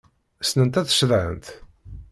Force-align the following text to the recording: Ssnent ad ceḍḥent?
Ssnent 0.41 0.79
ad 0.79 0.87
ceḍḥent? 0.91 1.45